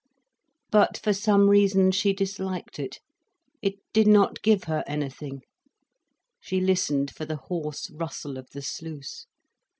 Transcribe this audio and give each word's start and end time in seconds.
But 0.71 0.97
for 0.97 1.13
some 1.13 1.47
reason 1.47 1.91
she 1.91 2.11
disliked 2.11 2.79
it. 2.79 2.99
It 3.61 3.75
did 3.93 4.07
not 4.07 4.41
give 4.41 4.63
her 4.63 4.83
anything. 4.87 5.43
She 6.39 6.59
listened 6.59 7.11
for 7.11 7.25
the 7.25 7.35
hoarse 7.35 7.87
rustle 7.91 8.39
of 8.39 8.49
the 8.49 8.63
sluice. 8.63 9.27